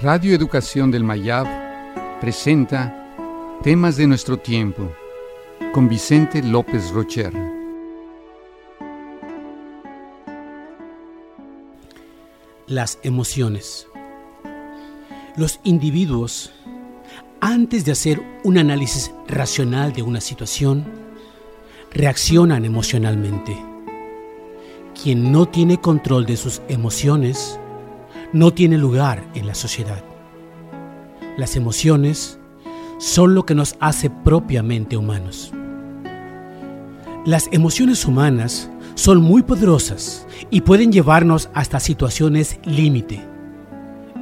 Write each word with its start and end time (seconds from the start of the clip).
Radio 0.00 0.32
Educación 0.32 0.92
del 0.92 1.02
Mayab 1.02 2.20
presenta 2.20 2.94
Temas 3.64 3.96
de 3.96 4.06
nuestro 4.06 4.36
tiempo 4.36 4.92
con 5.72 5.88
Vicente 5.88 6.40
López 6.40 6.92
Rocher. 6.92 7.32
Las 12.68 13.00
emociones. 13.02 13.88
Los 15.34 15.58
individuos, 15.64 16.52
antes 17.40 17.84
de 17.84 17.90
hacer 17.90 18.22
un 18.44 18.56
análisis 18.56 19.10
racional 19.26 19.92
de 19.92 20.02
una 20.02 20.20
situación, 20.20 20.84
reaccionan 21.90 22.64
emocionalmente. 22.64 23.56
Quien 25.02 25.32
no 25.32 25.48
tiene 25.48 25.80
control 25.80 26.24
de 26.24 26.36
sus 26.36 26.62
emociones 26.68 27.58
no 28.32 28.52
tiene 28.52 28.78
lugar 28.78 29.24
en 29.34 29.46
la 29.46 29.54
sociedad. 29.54 30.02
Las 31.36 31.56
emociones 31.56 32.38
son 32.98 33.34
lo 33.34 33.46
que 33.46 33.54
nos 33.54 33.76
hace 33.80 34.10
propiamente 34.10 34.96
humanos. 34.96 35.52
Las 37.24 37.48
emociones 37.52 38.04
humanas 38.04 38.70
son 38.94 39.22
muy 39.22 39.42
poderosas 39.42 40.26
y 40.50 40.62
pueden 40.62 40.90
llevarnos 40.90 41.50
hasta 41.54 41.78
situaciones 41.78 42.58
límite. 42.64 43.20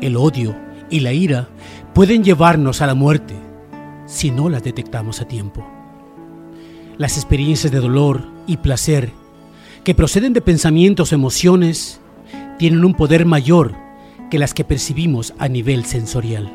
El 0.00 0.16
odio 0.16 0.56
y 0.90 1.00
la 1.00 1.12
ira 1.12 1.48
pueden 1.92 2.24
llevarnos 2.24 2.82
a 2.82 2.86
la 2.86 2.94
muerte 2.94 3.34
si 4.06 4.30
no 4.30 4.48
las 4.48 4.62
detectamos 4.62 5.20
a 5.20 5.28
tiempo. 5.28 5.64
Las 6.98 7.16
experiencias 7.16 7.72
de 7.72 7.80
dolor 7.80 8.26
y 8.46 8.56
placer 8.56 9.12
que 9.84 9.94
proceden 9.94 10.32
de 10.32 10.40
pensamientos 10.40 11.12
o 11.12 11.14
emociones 11.14 12.00
tienen 12.58 12.84
un 12.84 12.94
poder 12.94 13.26
mayor 13.26 13.83
que 14.34 14.40
las 14.40 14.52
que 14.52 14.64
percibimos 14.64 15.32
a 15.38 15.46
nivel 15.46 15.84
sensorial. 15.84 16.52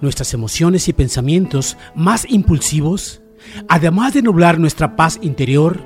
Nuestras 0.00 0.34
emociones 0.34 0.88
y 0.88 0.92
pensamientos 0.92 1.76
más 1.94 2.26
impulsivos, 2.28 3.22
además 3.68 4.12
de 4.12 4.22
nublar 4.22 4.58
nuestra 4.58 4.96
paz 4.96 5.20
interior, 5.22 5.84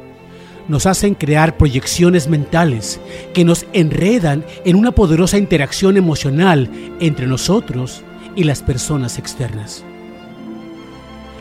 nos 0.66 0.86
hacen 0.86 1.14
crear 1.14 1.58
proyecciones 1.58 2.26
mentales 2.26 2.98
que 3.34 3.44
nos 3.44 3.66
enredan 3.74 4.46
en 4.64 4.76
una 4.76 4.92
poderosa 4.92 5.36
interacción 5.36 5.98
emocional 5.98 6.70
entre 7.00 7.26
nosotros 7.26 8.02
y 8.34 8.44
las 8.44 8.62
personas 8.62 9.18
externas. 9.18 9.84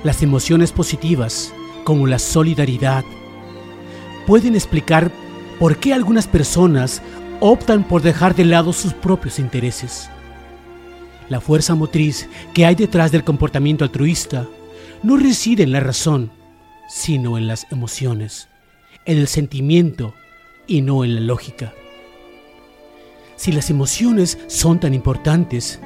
Las 0.03 0.23
emociones 0.23 0.73
positivas, 0.73 1.53
como 1.85 2.05
la 2.05 2.19
solidaridad, 2.19 3.05
pueden 4.25 4.55
explicar 4.55 5.09
por 5.57 5.77
qué 5.77 5.93
algunas 5.93 6.27
personas 6.27 7.01
optan 7.39 7.83
por 7.83 8.01
dejar 8.01 8.35
de 8.35 8.45
lado 8.45 8.73
sus 8.73 8.93
propios 8.93 9.39
intereses. 9.39 10.09
La 11.29 11.41
fuerza 11.41 11.75
motriz 11.75 12.29
que 12.53 12.65
hay 12.65 12.75
detrás 12.75 13.11
del 13.11 13.23
comportamiento 13.23 13.83
altruista 13.83 14.47
no 15.03 15.17
reside 15.17 15.63
en 15.63 15.71
la 15.71 15.79
razón, 15.79 16.31
sino 16.89 17.37
en 17.37 17.47
las 17.47 17.67
emociones, 17.71 18.47
en 19.05 19.17
el 19.17 19.27
sentimiento 19.27 20.13
y 20.67 20.81
no 20.81 21.03
en 21.03 21.15
la 21.15 21.21
lógica. 21.21 21.73
Si 23.35 23.51
las 23.51 23.69
emociones 23.69 24.39
son 24.47 24.79
tan 24.79 24.93
importantes, 24.93 25.79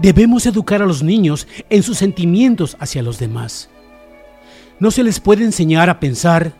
debemos 0.00 0.46
educar 0.46 0.82
a 0.82 0.86
los 0.86 1.02
niños 1.02 1.46
en 1.70 1.82
sus 1.82 1.98
sentimientos 1.98 2.76
hacia 2.80 3.02
los 3.02 3.18
demás. 3.18 3.70
No 4.80 4.90
se 4.90 5.04
les 5.04 5.20
puede 5.20 5.44
enseñar 5.44 5.88
a 5.88 6.00
pensar 6.00 6.54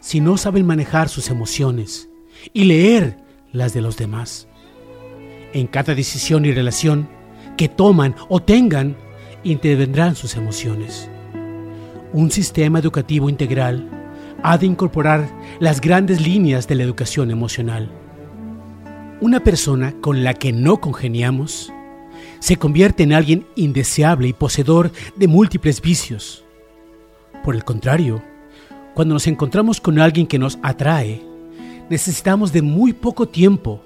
si 0.00 0.20
no 0.20 0.36
saben 0.38 0.66
manejar 0.66 1.08
sus 1.08 1.28
emociones 1.28 2.08
y 2.52 2.64
leer 2.64 3.21
las 3.52 3.72
de 3.74 3.82
los 3.82 3.96
demás. 3.96 4.48
En 5.52 5.66
cada 5.66 5.94
decisión 5.94 6.44
y 6.44 6.52
relación 6.52 7.08
que 7.56 7.68
toman 7.68 8.14
o 8.28 8.40
tengan, 8.40 8.96
intervendrán 9.44 10.14
sus 10.14 10.36
emociones. 10.36 11.08
Un 12.12 12.30
sistema 12.30 12.78
educativo 12.78 13.28
integral 13.28 13.88
ha 14.42 14.58
de 14.58 14.66
incorporar 14.66 15.28
las 15.60 15.80
grandes 15.80 16.20
líneas 16.20 16.66
de 16.66 16.74
la 16.74 16.82
educación 16.82 17.30
emocional. 17.30 17.90
Una 19.20 19.40
persona 19.40 19.94
con 20.00 20.24
la 20.24 20.34
que 20.34 20.52
no 20.52 20.80
congeniamos 20.80 21.72
se 22.40 22.56
convierte 22.56 23.04
en 23.04 23.12
alguien 23.12 23.46
indeseable 23.54 24.28
y 24.28 24.32
poseedor 24.32 24.90
de 25.16 25.28
múltiples 25.28 25.80
vicios. 25.80 26.44
Por 27.44 27.54
el 27.54 27.64
contrario, 27.64 28.22
cuando 28.94 29.14
nos 29.14 29.26
encontramos 29.26 29.80
con 29.80 29.98
alguien 29.98 30.26
que 30.26 30.38
nos 30.38 30.58
atrae, 30.62 31.22
necesitamos 31.88 32.52
de 32.52 32.62
muy 32.62 32.92
poco 32.92 33.28
tiempo 33.28 33.82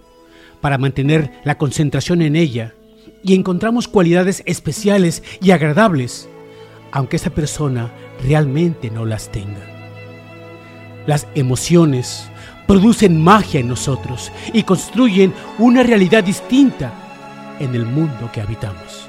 para 0.60 0.78
mantener 0.78 1.32
la 1.44 1.58
concentración 1.58 2.22
en 2.22 2.36
ella 2.36 2.74
y 3.22 3.34
encontramos 3.34 3.88
cualidades 3.88 4.42
especiales 4.46 5.22
y 5.40 5.50
agradables, 5.50 6.28
aunque 6.92 7.16
esa 7.16 7.30
persona 7.30 7.90
realmente 8.24 8.90
no 8.90 9.04
las 9.04 9.30
tenga. 9.30 9.64
Las 11.06 11.26
emociones 11.34 12.28
producen 12.66 13.22
magia 13.22 13.60
en 13.60 13.68
nosotros 13.68 14.32
y 14.52 14.64
construyen 14.64 15.32
una 15.58 15.82
realidad 15.82 16.24
distinta 16.24 16.92
en 17.60 17.74
el 17.74 17.86
mundo 17.86 18.30
que 18.32 18.40
habitamos. 18.40 19.08